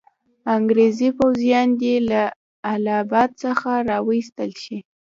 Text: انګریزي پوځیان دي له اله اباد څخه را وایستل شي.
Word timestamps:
انګریزي 0.55 1.09
پوځیان 1.17 1.67
دي 1.81 1.95
له 2.09 2.21
اله 2.73 2.93
اباد 3.03 3.29
څخه 3.43 3.71
را 3.89 3.97
وایستل 4.07 4.51
شي. 4.63 4.77